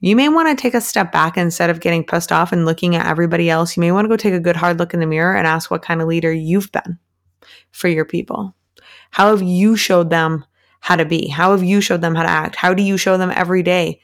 you 0.00 0.14
may 0.14 0.28
want 0.28 0.48
to 0.48 0.62
take 0.62 0.74
a 0.74 0.80
step 0.80 1.10
back 1.10 1.36
instead 1.36 1.70
of 1.70 1.80
getting 1.80 2.04
pissed 2.04 2.30
off 2.30 2.52
and 2.52 2.64
looking 2.64 2.94
at 2.94 3.06
everybody 3.06 3.50
else. 3.50 3.76
You 3.76 3.80
may 3.80 3.90
want 3.90 4.04
to 4.04 4.08
go 4.08 4.16
take 4.16 4.34
a 4.34 4.40
good 4.40 4.56
hard 4.56 4.78
look 4.78 4.94
in 4.94 5.00
the 5.00 5.06
mirror 5.06 5.34
and 5.34 5.46
ask 5.46 5.70
what 5.70 5.82
kind 5.82 6.00
of 6.00 6.08
leader 6.08 6.32
you've 6.32 6.70
been 6.70 6.98
for 7.72 7.88
your 7.88 8.04
people. 8.04 8.54
How 9.10 9.30
have 9.30 9.42
you 9.42 9.76
showed 9.76 10.10
them 10.10 10.44
how 10.80 10.96
to 10.96 11.04
be? 11.04 11.28
How 11.28 11.52
have 11.52 11.64
you 11.64 11.80
showed 11.80 12.02
them 12.02 12.14
how 12.14 12.22
to 12.22 12.28
act? 12.28 12.54
How 12.54 12.74
do 12.74 12.82
you 12.82 12.96
show 12.96 13.16
them 13.16 13.32
every 13.34 13.62
day 13.62 14.00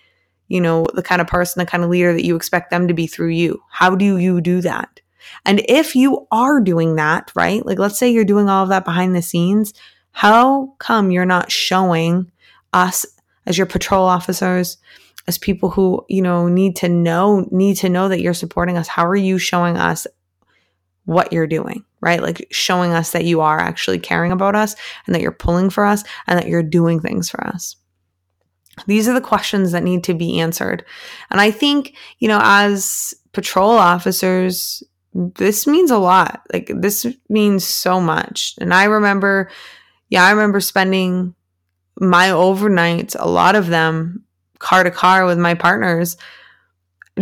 you 0.50 0.60
know, 0.60 0.84
the 0.94 1.02
kind 1.02 1.20
of 1.20 1.28
person, 1.28 1.60
the 1.60 1.66
kind 1.66 1.84
of 1.84 1.90
leader 1.90 2.12
that 2.12 2.24
you 2.24 2.36
expect 2.36 2.70
them 2.70 2.88
to 2.88 2.94
be 2.94 3.06
through 3.06 3.28
you. 3.28 3.62
How 3.70 3.94
do 3.94 4.18
you 4.18 4.40
do 4.40 4.60
that? 4.60 5.00
And 5.46 5.62
if 5.68 5.94
you 5.94 6.26
are 6.32 6.60
doing 6.60 6.96
that, 6.96 7.30
right? 7.36 7.64
Like 7.64 7.78
let's 7.78 7.98
say 7.98 8.10
you're 8.10 8.24
doing 8.24 8.48
all 8.48 8.64
of 8.64 8.68
that 8.68 8.84
behind 8.84 9.14
the 9.14 9.22
scenes, 9.22 9.72
How 10.10 10.74
come 10.78 11.12
you're 11.12 11.24
not 11.24 11.52
showing 11.52 12.32
us 12.72 13.06
as 13.46 13.56
your 13.56 13.66
patrol 13.66 14.06
officers, 14.06 14.76
as 15.28 15.38
people 15.38 15.70
who, 15.70 16.04
you 16.08 16.20
know, 16.20 16.48
need 16.48 16.74
to 16.76 16.88
know, 16.88 17.46
need 17.52 17.76
to 17.76 17.88
know 17.88 18.08
that 18.08 18.20
you're 18.20 18.34
supporting 18.34 18.76
us? 18.76 18.88
How 18.88 19.06
are 19.06 19.16
you 19.16 19.38
showing 19.38 19.76
us 19.76 20.06
what 21.04 21.32
you're 21.32 21.46
doing, 21.46 21.84
right? 22.00 22.20
Like 22.20 22.48
showing 22.50 22.92
us 22.92 23.12
that 23.12 23.24
you 23.24 23.40
are 23.40 23.60
actually 23.60 24.00
caring 24.00 24.32
about 24.32 24.56
us 24.56 24.74
and 25.06 25.14
that 25.14 25.22
you're 25.22 25.30
pulling 25.30 25.70
for 25.70 25.84
us 25.84 26.02
and 26.26 26.38
that 26.38 26.48
you're 26.48 26.62
doing 26.62 27.00
things 27.00 27.30
for 27.30 27.46
us. 27.46 27.76
These 28.86 29.08
are 29.08 29.14
the 29.14 29.20
questions 29.20 29.72
that 29.72 29.82
need 29.82 30.04
to 30.04 30.14
be 30.14 30.40
answered. 30.40 30.84
And 31.30 31.40
I 31.40 31.50
think, 31.50 31.94
you 32.18 32.28
know, 32.28 32.40
as 32.42 33.14
patrol 33.32 33.70
officers, 33.70 34.82
this 35.12 35.66
means 35.66 35.90
a 35.90 35.98
lot. 35.98 36.42
Like 36.52 36.70
this 36.74 37.06
means 37.28 37.64
so 37.64 38.00
much. 38.00 38.54
And 38.60 38.72
I 38.72 38.84
remember, 38.84 39.50
yeah, 40.08 40.24
I 40.24 40.30
remember 40.30 40.60
spending 40.60 41.34
my 41.98 42.28
overnights, 42.28 43.16
a 43.18 43.28
lot 43.28 43.56
of 43.56 43.68
them 43.68 44.24
car 44.58 44.84
to 44.84 44.90
car 44.90 45.26
with 45.26 45.38
my 45.38 45.54
partners, 45.54 46.16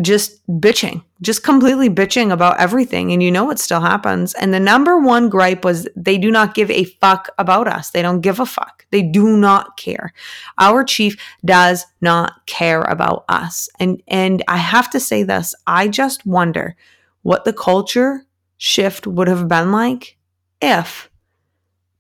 just 0.01 0.47
bitching, 0.49 1.03
just 1.23 1.43
completely 1.43 1.91
bitching 1.91 2.33
about 2.33 2.59
everything. 2.61 3.13
And 3.13 3.23
you 3.23 3.31
know 3.31 3.51
it 3.51 3.59
still 3.59 3.81
happens. 3.81 4.35
And 4.35 4.53
the 4.53 4.61
number 4.61 4.99
one 4.99 5.29
gripe 5.29 5.65
was 5.65 5.89
they 5.97 6.19
do 6.19 6.31
not 6.31 6.55
give 6.55 6.71
a 6.71 6.85
fuck 6.85 7.29
about 7.39 7.69
us. 7.69 7.91
They 7.91 8.03
don't 8.03 8.21
give 8.21 8.41
a 8.41 8.47
fuck. 8.47 8.87
They 8.91 9.03
do 9.03 9.37
not 9.37 9.77
care. 9.77 10.13
Our 10.59 10.85
chief 10.85 11.17
does 11.45 11.87
not 12.01 12.47
care 12.47 12.83
about 12.83 13.25
us. 13.29 13.69
And 13.79 14.03
and 14.09 14.43
I 14.49 14.57
have 14.57 14.91
to 14.91 15.01
say 15.01 15.23
this, 15.23 15.55
I 15.67 15.89
just 15.89 16.27
wonder 16.27 16.77
what 17.23 17.45
the 17.45 17.53
culture 17.53 18.25
shift 18.57 19.07
would 19.07 19.29
have 19.29 19.49
been 19.49 19.73
like 19.73 20.17
if 20.61 21.11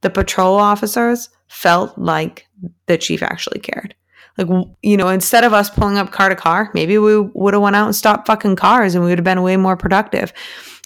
the 0.00 0.10
patrol 0.10 0.56
officers 0.56 1.28
felt 1.48 1.98
like 1.98 2.46
the 2.86 2.98
chief 2.98 3.22
actually 3.22 3.60
cared. 3.60 3.94
Like, 4.38 4.66
you 4.82 4.96
know, 4.96 5.08
instead 5.08 5.42
of 5.42 5.52
us 5.52 5.68
pulling 5.68 5.98
up 5.98 6.12
car 6.12 6.28
to 6.28 6.36
car, 6.36 6.70
maybe 6.72 6.96
we 6.96 7.18
would 7.20 7.54
have 7.54 7.62
went 7.62 7.76
out 7.76 7.86
and 7.86 7.96
stopped 7.96 8.28
fucking 8.28 8.56
cars 8.56 8.94
and 8.94 9.02
we 9.02 9.10
would 9.10 9.18
have 9.18 9.24
been 9.24 9.42
way 9.42 9.56
more 9.56 9.76
productive. 9.76 10.32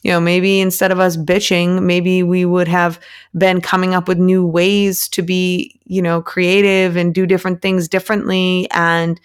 You 0.03 0.11
know, 0.11 0.21
maybe 0.21 0.59
instead 0.61 0.91
of 0.91 0.99
us 0.99 1.17
bitching, 1.17 1.83
maybe 1.83 2.23
we 2.23 2.45
would 2.45 2.67
have 2.67 2.99
been 3.37 3.61
coming 3.61 3.95
up 3.95 4.09
with 4.09 4.19
new 4.19 4.45
ways 4.45 5.07
to 5.11 5.23
be, 5.23 5.79
you 5.85 6.03
know, 6.03 6.23
creative 6.23 6.97
and 6.97 7.15
do 7.15 7.27
different 7.27 7.63
things 7.63 7.89
differently 7.89 8.69
and 8.73 9.21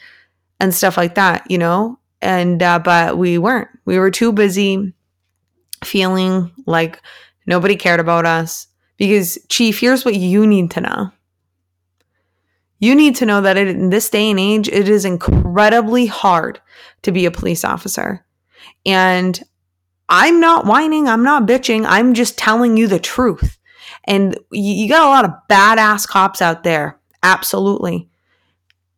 and 0.59 0.75
stuff 0.75 0.97
like 0.97 1.15
that, 1.15 1.49
you 1.49 1.57
know? 1.57 1.97
And 2.21 2.61
uh, 2.61 2.79
but 2.79 3.17
we 3.17 3.37
weren't. 3.37 3.69
We 3.85 3.97
were 3.97 4.11
too 4.11 4.31
busy 4.31 4.93
feeling 5.83 6.51
like 6.65 7.01
nobody 7.45 7.75
cared 7.75 7.99
about 7.99 8.25
us. 8.25 8.67
Because, 8.97 9.37
Chief, 9.49 9.79
here's 9.79 10.03
what 10.03 10.15
you 10.15 10.47
need 10.47 10.71
to 10.71 10.81
know. 10.81 11.11
You 12.79 12.95
need 12.95 13.15
to 13.17 13.25
know 13.25 13.41
that 13.41 13.57
in 13.57 13.89
this 13.89 14.09
day 14.09 14.29
and 14.29 14.39
age, 14.39 14.67
it 14.67 14.87
is 14.87 15.05
incredibly 15.05 16.05
hard 16.05 16.59
to 17.01 17.11
be 17.11 17.25
a 17.25 17.31
police 17.31 17.65
officer. 17.65 18.25
And 18.85 19.41
I'm 20.09 20.39
not 20.39 20.65
whining, 20.65 21.07
I'm 21.07 21.23
not 21.23 21.47
bitching, 21.47 21.85
I'm 21.87 22.13
just 22.13 22.37
telling 22.37 22.77
you 22.77 22.87
the 22.87 22.99
truth. 22.99 23.57
And 24.05 24.37
you, 24.51 24.87
got 24.87 25.05
a 25.05 25.09
lot 25.09 25.25
of 25.25 25.31
badass 25.49 26.07
cops 26.07 26.41
out 26.41 26.63
there, 26.63 26.99
absolutely. 27.23 28.09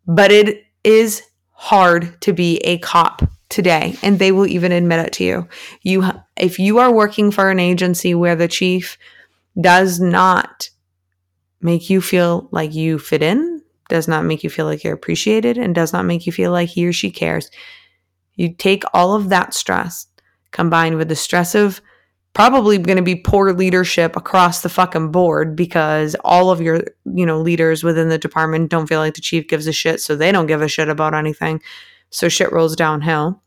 But 0.07 0.31
it 0.31 0.65
is 0.83 1.23
hard 1.51 2.21
to 2.21 2.33
be 2.33 2.57
a 2.57 2.77
cop 2.79 3.21
today 3.49 3.95
and 4.03 4.19
they 4.19 4.31
will 4.31 4.47
even 4.47 4.71
admit 4.71 5.05
it 5.05 5.13
to 5.13 5.23
you. 5.23 5.47
You 5.81 6.05
if 6.37 6.59
you 6.59 6.77
are 6.77 6.91
working 6.91 7.31
for 7.31 7.49
an 7.49 7.59
agency 7.59 8.13
where 8.13 8.35
the 8.35 8.47
chief 8.47 8.97
does 9.59 9.99
not 9.99 10.69
make 11.61 11.89
you 11.89 12.01
feel 12.01 12.47
like 12.51 12.73
you 12.73 12.99
fit 12.99 13.21
in, 13.21 13.58
does 13.89 14.07
not 14.07 14.23
make 14.23 14.43
you 14.43 14.49
feel 14.49 14.65
like 14.65 14.83
you're 14.83 14.93
appreciated 14.93 15.57
and 15.57 15.75
does 15.75 15.91
not 15.91 16.05
make 16.05 16.25
you 16.25 16.31
feel 16.31 16.51
like 16.51 16.69
he 16.69 16.87
or 16.87 16.93
she 16.93 17.11
cares. 17.11 17.51
You 18.35 18.53
take 18.53 18.83
all 18.93 19.15
of 19.15 19.29
that 19.29 19.53
stress 19.53 20.07
combined 20.51 20.95
with 20.95 21.09
the 21.09 21.15
stress 21.15 21.55
of 21.55 21.81
probably 22.33 22.77
going 22.77 22.97
to 22.97 23.03
be 23.03 23.15
poor 23.15 23.51
leadership 23.51 24.15
across 24.15 24.61
the 24.61 24.69
fucking 24.69 25.11
board 25.11 25.55
because 25.55 26.15
all 26.23 26.51
of 26.51 26.61
your, 26.61 26.81
you 27.05 27.25
know, 27.25 27.41
leaders 27.41 27.83
within 27.83 28.09
the 28.09 28.17
department 28.17 28.69
don't 28.69 28.87
feel 28.87 28.99
like 28.99 29.15
the 29.15 29.21
chief 29.21 29.47
gives 29.47 29.67
a 29.67 29.73
shit, 29.73 29.99
so 29.99 30.15
they 30.15 30.31
don't 30.31 30.47
give 30.47 30.61
a 30.61 30.67
shit 30.67 30.87
about 30.89 31.13
anything. 31.13 31.61
So 32.11 32.29
shit 32.29 32.51
rolls 32.51 32.75
downhill. 32.75 33.41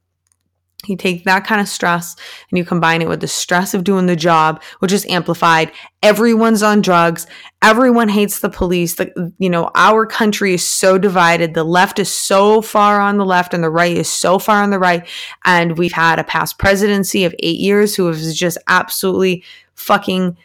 You 0.86 0.96
take 0.96 1.24
that 1.24 1.46
kind 1.46 1.60
of 1.60 1.68
stress 1.68 2.16
and 2.50 2.58
you 2.58 2.64
combine 2.64 3.02
it 3.02 3.08
with 3.08 3.20
the 3.20 3.28
stress 3.28 3.72
of 3.72 3.84
doing 3.84 4.06
the 4.06 4.16
job, 4.16 4.60
which 4.80 4.92
is 4.92 5.06
amplified. 5.06 5.70
Everyone's 6.02 6.62
on 6.62 6.82
drugs. 6.82 7.28
Everyone 7.62 8.08
hates 8.08 8.40
the 8.40 8.50
police. 8.50 8.96
The, 8.96 9.32
you 9.38 9.48
know, 9.48 9.70
our 9.76 10.06
country 10.06 10.54
is 10.54 10.66
so 10.66 10.98
divided. 10.98 11.54
The 11.54 11.62
left 11.62 12.00
is 12.00 12.12
so 12.12 12.60
far 12.60 13.00
on 13.00 13.16
the 13.16 13.24
left 13.24 13.54
and 13.54 13.62
the 13.62 13.70
right 13.70 13.96
is 13.96 14.08
so 14.08 14.40
far 14.40 14.62
on 14.62 14.70
the 14.70 14.80
right. 14.80 15.08
And 15.44 15.78
we've 15.78 15.92
had 15.92 16.18
a 16.18 16.24
past 16.24 16.58
presidency 16.58 17.24
of 17.24 17.34
eight 17.38 17.60
years 17.60 17.94
who 17.94 18.08
has 18.08 18.36
just 18.36 18.58
absolutely 18.66 19.44
fucking 19.76 20.36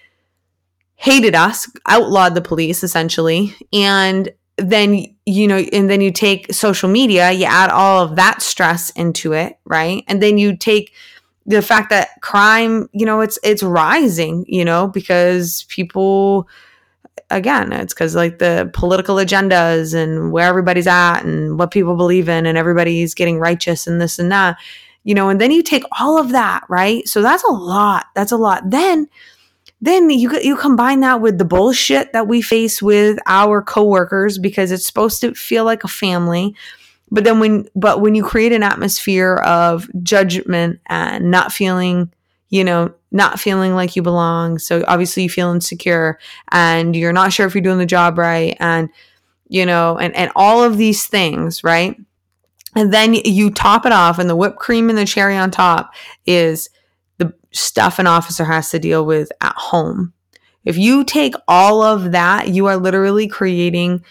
hated 0.96 1.34
us, 1.34 1.70
outlawed 1.88 2.36
the 2.36 2.42
police 2.42 2.84
essentially. 2.84 3.56
And 3.74 4.32
then 4.58 5.17
you 5.28 5.46
know 5.46 5.58
and 5.58 5.90
then 5.90 6.00
you 6.00 6.10
take 6.10 6.52
social 6.54 6.88
media 6.90 7.32
you 7.34 7.44
add 7.44 7.70
all 7.70 8.02
of 8.02 8.16
that 8.16 8.42
stress 8.42 8.90
into 8.92 9.34
it 9.34 9.60
right? 9.66 10.04
And 10.08 10.24
then 10.24 10.38
you 10.38 10.56
take 10.56 10.94
the 11.46 11.62
fact 11.62 11.90
that 11.90 12.10
crime 12.22 12.90
you 12.94 13.06
know 13.06 13.20
it's 13.20 13.38
it's 13.44 13.62
rising 13.62 14.46
you 14.48 14.64
know 14.64 14.88
because 14.88 15.66
people 15.68 16.48
again 17.30 17.74
it's 17.74 17.94
because 17.94 18.16
like 18.16 18.40
the 18.40 18.70
political 18.74 19.18
agendas 19.18 19.94
and 19.94 20.32
where 20.32 20.48
everybody's 20.48 20.88
at 20.88 21.24
and 21.24 21.60
what 21.60 21.72
people 21.72 21.98
believe 21.98 22.30
in 22.30 22.46
and 22.46 22.58
everybody's 22.58 23.14
getting 23.14 23.38
righteous 23.38 23.86
and 23.86 24.00
this 24.00 24.20
and 24.20 24.32
that 24.32 24.58
you 25.04 25.14
know 25.14 25.28
and 25.28 25.42
then 25.42 25.52
you 25.52 25.62
take 25.62 25.84
all 26.00 26.18
of 26.18 26.30
that 26.30 26.64
right? 26.70 27.06
So 27.06 27.22
that's 27.22 27.44
a 27.44 27.52
lot 27.52 28.06
that's 28.16 28.32
a 28.32 28.38
lot. 28.38 28.70
Then 28.70 29.10
then 29.82 30.10
you 30.10 30.32
you 30.40 30.58
combine 30.58 31.02
that 31.02 31.22
with 31.22 31.38
the 31.38 31.46
bullshit 31.46 32.14
that 32.14 32.28
we 32.28 32.42
face 32.42 32.82
with 32.82 33.20
our 33.28 33.62
coworkers 33.62 34.38
because 34.38 34.72
it's 34.72 34.86
supposed 34.86 35.22
to 35.22 35.36
feel 35.36 35.66
like 35.66 35.84
a 35.84 35.88
family. 35.88 36.56
But 37.12 37.24
then 37.24 37.40
when 37.40 37.68
but 37.76 38.02
when 38.02 38.16
you 38.16 38.24
create 38.24 38.52
an 38.52 38.64
atmosphere 38.64 39.36
of 39.36 39.88
judgment 40.02 40.80
and 40.88 41.30
not 41.30 41.52
feeling 41.52 42.12
you 42.50 42.64
know 42.64 42.94
not 43.12 43.40
feeling 43.40 43.76
like 43.76 43.96
you 43.96 44.02
belong. 44.02 44.58
So 44.60 44.84
obviously 44.88 45.24
you 45.24 45.30
feel 45.30 45.52
insecure 45.52 46.20
and 46.52 46.96
you're 46.96 47.14
not 47.14 47.32
sure 47.32 47.46
if 47.46 47.56
you're 47.56 47.62
doing 47.62 47.78
the 47.78 47.86
job 47.86 48.18
right 48.18 48.58
and 48.60 48.90
you 49.48 49.66
know 49.66 49.98
and 49.98 50.16
and 50.16 50.32
all 50.36 50.64
of 50.64 50.78
these 50.78 51.06
things 51.06 51.64
right? 51.64 51.96
And 52.76 52.92
then 52.94 53.14
you 53.14 53.52
top 53.52 53.86
it 53.86 53.92
off 53.92 54.18
and 54.18 54.30
the 54.30 54.36
whipped 54.36 54.58
cream 54.58 54.90
and 54.90 54.98
the 54.98 55.06
cherry 55.06 55.38
on 55.38 55.52
top 55.52 55.94
is 56.26 56.70
stuff 57.52 58.00
an 58.00 58.08
officer 58.08 58.46
has 58.46 58.70
to 58.72 58.80
deal 58.80 59.06
with 59.06 59.32
at 59.42 59.56
home. 59.56 60.14
If 60.66 60.78
you 60.78 61.04
take 61.04 61.34
all 61.48 61.82
of 61.82 62.12
that, 62.12 62.50
you 62.50 62.66
are 62.66 62.78
literally 62.78 63.28
creating, 63.28 64.04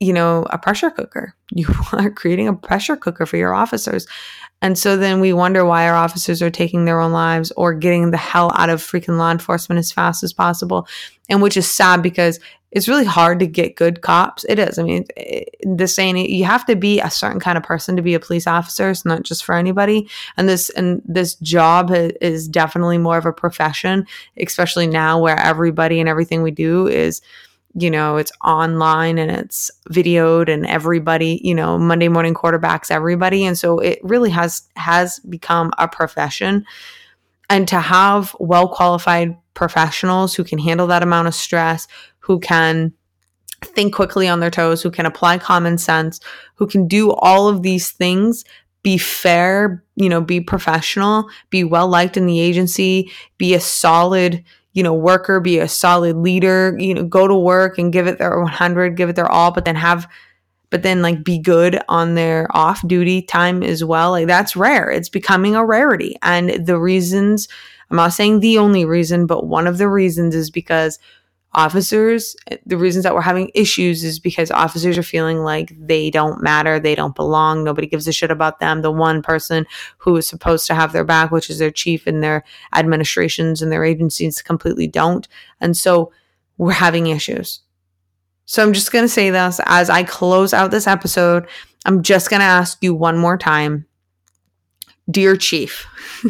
you 0.00 0.12
know, 0.12 0.46
a 0.50 0.58
pressure 0.58 0.90
cooker. 0.90 1.34
You 1.52 1.66
are 1.92 2.12
creating 2.12 2.46
a 2.46 2.54
pressure 2.54 2.96
cooker 2.96 3.26
for 3.26 3.36
your 3.36 3.52
officers. 3.52 4.06
And 4.62 4.78
so 4.78 4.96
then 4.96 5.18
we 5.18 5.32
wonder 5.32 5.64
why 5.64 5.88
our 5.88 5.96
officers 5.96 6.40
are 6.42 6.50
taking 6.50 6.84
their 6.84 7.00
own 7.00 7.10
lives 7.10 7.50
or 7.56 7.74
getting 7.74 8.12
the 8.12 8.16
hell 8.16 8.52
out 8.54 8.70
of 8.70 8.80
freaking 8.80 9.18
law 9.18 9.32
enforcement 9.32 9.80
as 9.80 9.90
fast 9.90 10.22
as 10.22 10.32
possible. 10.32 10.86
And 11.28 11.42
which 11.42 11.56
is 11.56 11.68
sad 11.68 12.04
because 12.04 12.38
it's 12.70 12.86
really 12.86 13.04
hard 13.04 13.40
to 13.40 13.48
get 13.48 13.74
good 13.74 14.00
cops. 14.00 14.44
It 14.48 14.58
is. 14.60 14.78
I 14.78 14.84
mean, 14.84 15.06
eh, 15.16 15.42
the 15.62 15.88
saying 15.88 16.16
you 16.18 16.44
have 16.44 16.64
to 16.66 16.76
be 16.76 17.00
a 17.00 17.10
certain 17.10 17.40
kind 17.40 17.58
of 17.58 17.64
person 17.64 17.96
to 17.96 18.02
be 18.02 18.14
a 18.14 18.20
police 18.20 18.46
officer. 18.46 18.90
It's 18.90 19.04
not 19.04 19.24
just 19.24 19.44
for 19.44 19.56
anybody. 19.56 20.08
And 20.36 20.48
this 20.48 20.70
and 20.70 21.02
this 21.04 21.34
job 21.36 21.90
is 21.90 22.46
definitely 22.46 22.98
more 22.98 23.18
of 23.18 23.26
a 23.26 23.32
profession, 23.32 24.06
especially 24.36 24.86
now 24.86 25.20
where 25.20 25.38
everybody 25.38 25.98
and 25.98 26.08
everything 26.08 26.42
we 26.42 26.52
do 26.52 26.86
is, 26.86 27.22
you 27.74 27.90
know, 27.90 28.16
it's 28.16 28.32
online 28.44 29.18
and 29.18 29.30
it's 29.30 29.70
videoed 29.90 30.48
and 30.48 30.66
everybody, 30.66 31.40
you 31.44 31.54
know, 31.54 31.78
Monday 31.78 32.08
morning 32.08 32.34
quarterbacks 32.34 32.90
everybody, 32.90 33.44
and 33.44 33.56
so 33.56 33.78
it 33.78 34.00
really 34.02 34.30
has 34.30 34.62
has 34.76 35.20
become 35.20 35.72
a 35.78 35.86
profession. 35.86 36.64
And 37.48 37.66
to 37.68 37.80
have 37.80 38.34
well 38.38 38.68
qualified 38.68 39.36
professionals 39.54 40.34
who 40.34 40.44
can 40.44 40.58
handle 40.58 40.86
that 40.88 41.02
amount 41.02 41.28
of 41.28 41.34
stress, 41.34 41.86
who 42.20 42.38
can 42.38 42.92
think 43.62 43.94
quickly 43.94 44.28
on 44.28 44.40
their 44.40 44.50
toes, 44.50 44.82
who 44.82 44.90
can 44.90 45.06
apply 45.06 45.38
common 45.38 45.78
sense, 45.78 46.20
who 46.54 46.66
can 46.66 46.86
do 46.86 47.12
all 47.12 47.48
of 47.48 47.62
these 47.62 47.90
things, 47.90 48.44
be 48.82 48.96
fair, 48.96 49.84
you 49.96 50.08
know, 50.08 50.20
be 50.20 50.40
professional, 50.40 51.28
be 51.50 51.64
well 51.64 51.88
liked 51.88 52.16
in 52.16 52.26
the 52.26 52.40
agency, 52.40 53.10
be 53.36 53.54
a 53.54 53.60
solid, 53.60 54.42
you 54.72 54.82
know, 54.82 54.94
worker, 54.94 55.40
be 55.40 55.58
a 55.58 55.68
solid 55.68 56.16
leader, 56.16 56.76
you 56.78 56.94
know, 56.94 57.04
go 57.04 57.26
to 57.26 57.34
work 57.34 57.78
and 57.78 57.92
give 57.92 58.06
it 58.06 58.18
their 58.18 58.38
100, 58.38 58.96
give 58.96 59.08
it 59.08 59.16
their 59.16 59.30
all, 59.30 59.50
but 59.50 59.64
then 59.64 59.76
have 59.76 60.08
but 60.70 60.84
then 60.84 61.02
like 61.02 61.24
be 61.24 61.36
good 61.38 61.80
on 61.88 62.14
their 62.14 62.46
off 62.56 62.86
duty 62.86 63.22
time 63.22 63.62
as 63.62 63.84
well. 63.84 64.12
Like 64.12 64.28
that's 64.28 64.56
rare. 64.56 64.88
It's 64.88 65.08
becoming 65.08 65.56
a 65.56 65.64
rarity. 65.66 66.16
And 66.22 66.64
the 66.64 66.78
reasons, 66.78 67.48
I'm 67.90 67.96
not 67.96 68.12
saying 68.12 68.38
the 68.38 68.58
only 68.58 68.84
reason, 68.84 69.26
but 69.26 69.46
one 69.46 69.66
of 69.66 69.78
the 69.78 69.88
reasons 69.88 70.34
is 70.34 70.48
because 70.48 71.00
officers, 71.52 72.36
the 72.64 72.76
reasons 72.76 73.02
that 73.02 73.14
we're 73.14 73.20
having 73.20 73.50
issues 73.54 74.04
is 74.04 74.18
because 74.18 74.50
officers 74.50 74.96
are 74.96 75.02
feeling 75.02 75.38
like 75.38 75.72
they 75.78 76.10
don't 76.10 76.42
matter, 76.42 76.78
they 76.78 76.94
don't 76.94 77.14
belong, 77.14 77.64
nobody 77.64 77.86
gives 77.86 78.06
a 78.06 78.12
shit 78.12 78.30
about 78.30 78.60
them. 78.60 78.82
The 78.82 78.90
one 78.90 79.20
person 79.22 79.66
who 79.98 80.16
is 80.16 80.26
supposed 80.26 80.66
to 80.68 80.74
have 80.74 80.92
their 80.92 81.04
back, 81.04 81.30
which 81.30 81.50
is 81.50 81.58
their 81.58 81.70
chief 81.70 82.06
and 82.06 82.22
their 82.22 82.44
administrations 82.74 83.62
and 83.62 83.72
their 83.72 83.84
agencies, 83.84 84.42
completely 84.42 84.86
don't. 84.86 85.26
And 85.60 85.76
so 85.76 86.12
we're 86.56 86.72
having 86.72 87.08
issues. 87.08 87.60
So 88.44 88.62
I'm 88.62 88.72
just 88.72 88.92
going 88.92 89.04
to 89.04 89.08
say 89.08 89.30
this 89.30 89.60
as 89.64 89.90
I 89.90 90.02
close 90.02 90.52
out 90.52 90.70
this 90.70 90.86
episode. 90.86 91.46
I'm 91.86 92.02
just 92.02 92.30
going 92.30 92.40
to 92.40 92.46
ask 92.46 92.82
you 92.82 92.94
one 92.94 93.16
more 93.16 93.38
time 93.38 93.86
Dear 95.10 95.36
Chief, 95.36 95.86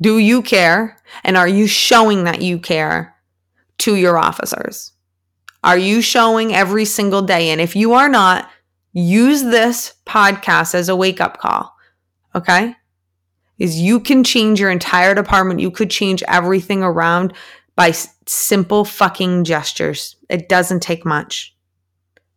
do 0.00 0.18
you 0.18 0.42
care? 0.42 0.96
And 1.24 1.36
are 1.36 1.48
you 1.48 1.66
showing 1.66 2.24
that 2.24 2.42
you 2.42 2.58
care 2.58 3.14
to 3.78 3.96
your 3.96 4.18
officers? 4.18 4.92
Are 5.64 5.78
you 5.78 6.00
showing 6.00 6.54
every 6.54 6.84
single 6.84 7.22
day? 7.22 7.50
And 7.50 7.60
if 7.60 7.74
you 7.74 7.94
are 7.94 8.08
not, 8.08 8.48
use 8.92 9.42
this 9.42 9.94
podcast 10.06 10.74
as 10.74 10.88
a 10.88 10.96
wake 10.96 11.20
up 11.20 11.38
call. 11.38 11.74
Okay? 12.34 12.74
Is 13.58 13.80
you 13.80 13.98
can 13.98 14.22
change 14.22 14.60
your 14.60 14.70
entire 14.70 15.14
department. 15.14 15.60
You 15.60 15.72
could 15.72 15.90
change 15.90 16.22
everything 16.28 16.82
around 16.82 17.32
by 17.74 17.92
simple 18.26 18.84
fucking 18.84 19.44
gestures. 19.44 20.16
It 20.28 20.48
doesn't 20.48 20.80
take 20.80 21.04
much. 21.04 21.56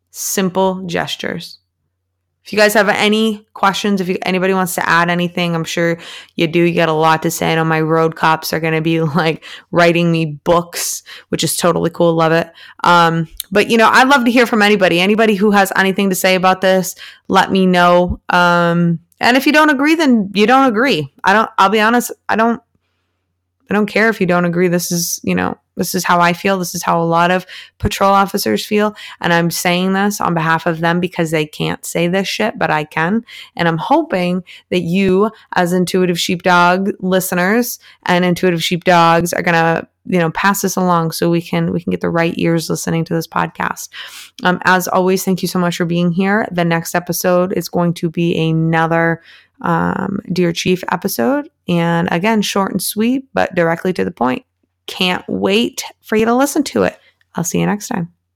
Simple 0.09 0.83
gestures. 0.87 1.60
If 2.43 2.51
you 2.51 2.57
guys 2.57 2.73
have 2.73 2.89
any 2.89 3.45
questions, 3.53 4.01
if 4.01 4.09
you, 4.09 4.17
anybody 4.23 4.53
wants 4.53 4.73
to 4.75 4.89
add 4.89 5.11
anything, 5.11 5.53
I'm 5.53 5.63
sure 5.63 5.99
you 6.35 6.47
do. 6.47 6.59
You 6.59 6.73
got 6.73 6.89
a 6.89 6.93
lot 6.93 7.21
to 7.23 7.31
say. 7.31 7.51
I 7.51 7.55
know 7.55 7.63
my 7.63 7.81
road 7.81 8.15
cops 8.15 8.51
are 8.51 8.59
going 8.59 8.73
to 8.73 8.81
be 8.81 8.99
like 9.01 9.43
writing 9.69 10.11
me 10.11 10.25
books, 10.25 11.03
which 11.29 11.43
is 11.43 11.55
totally 11.55 11.91
cool. 11.91 12.13
Love 12.13 12.31
it. 12.31 12.51
Um, 12.83 13.27
but 13.51 13.69
you 13.69 13.77
know, 13.77 13.89
I'd 13.89 14.07
love 14.07 14.25
to 14.25 14.31
hear 14.31 14.47
from 14.47 14.63
anybody. 14.63 14.99
Anybody 14.99 15.35
who 15.35 15.51
has 15.51 15.71
anything 15.75 16.09
to 16.09 16.15
say 16.15 16.35
about 16.35 16.61
this, 16.61 16.95
let 17.27 17.51
me 17.51 17.67
know. 17.67 18.19
Um, 18.29 18.99
and 19.19 19.37
if 19.37 19.45
you 19.45 19.53
don't 19.53 19.69
agree, 19.69 19.93
then 19.93 20.31
you 20.33 20.47
don't 20.47 20.67
agree. 20.67 21.13
I 21.23 21.33
don't. 21.33 21.49
I'll 21.59 21.69
be 21.69 21.79
honest. 21.79 22.11
I 22.27 22.35
don't. 22.35 22.61
I 23.69 23.73
don't 23.73 23.85
care 23.85 24.09
if 24.09 24.19
you 24.19 24.27
don't 24.27 24.45
agree. 24.45 24.67
This 24.67 24.91
is, 24.91 25.21
you 25.23 25.35
know, 25.35 25.57
this 25.75 25.95
is 25.95 26.03
how 26.03 26.19
I 26.19 26.33
feel. 26.33 26.57
This 26.57 26.75
is 26.75 26.83
how 26.83 27.01
a 27.01 27.05
lot 27.05 27.31
of 27.31 27.45
patrol 27.79 28.11
officers 28.11 28.65
feel. 28.65 28.95
And 29.21 29.31
I'm 29.33 29.49
saying 29.51 29.93
this 29.93 30.19
on 30.19 30.33
behalf 30.33 30.65
of 30.65 30.79
them 30.79 30.99
because 30.99 31.31
they 31.31 31.45
can't 31.45 31.83
say 31.85 32.07
this 32.07 32.27
shit, 32.27 32.59
but 32.59 32.69
I 32.69 32.83
can. 32.83 33.25
And 33.55 33.67
I'm 33.67 33.77
hoping 33.77 34.43
that 34.69 34.81
you, 34.81 35.31
as 35.55 35.73
intuitive 35.73 36.19
sheepdog 36.19 36.91
listeners 36.99 37.79
and 38.03 38.25
intuitive 38.25 38.63
sheepdogs, 38.63 39.33
are 39.33 39.41
going 39.41 39.55
to 39.55 39.87
you 40.05 40.17
know 40.17 40.31
pass 40.31 40.63
this 40.63 40.75
along 40.75 41.11
so 41.11 41.29
we 41.29 41.43
can 41.43 41.71
we 41.71 41.79
can 41.79 41.91
get 41.91 42.01
the 42.01 42.09
right 42.09 42.33
ears 42.37 42.71
listening 42.71 43.05
to 43.05 43.13
this 43.13 43.27
podcast 43.27 43.89
um, 44.43 44.59
as 44.65 44.87
always 44.87 45.23
thank 45.23 45.43
you 45.43 45.47
so 45.47 45.59
much 45.59 45.77
for 45.77 45.85
being 45.85 46.11
here 46.11 46.47
the 46.51 46.65
next 46.65 46.95
episode 46.95 47.53
is 47.53 47.69
going 47.69 47.93
to 47.93 48.09
be 48.09 48.35
another 48.49 49.21
um, 49.61 50.19
dear 50.33 50.51
chief 50.51 50.83
episode 50.91 51.51
and 51.67 52.07
again 52.11 52.41
short 52.41 52.71
and 52.71 52.81
sweet 52.81 53.27
but 53.35 53.53
directly 53.53 53.93
to 53.93 54.03
the 54.03 54.09
point 54.09 54.43
can't 54.91 55.23
wait 55.27 55.83
for 56.01 56.17
you 56.17 56.25
to 56.25 56.35
listen 56.35 56.63
to 56.65 56.83
it. 56.83 56.99
I'll 57.33 57.45
see 57.45 57.59
you 57.59 57.65
next 57.65 57.87
time. 57.87 58.13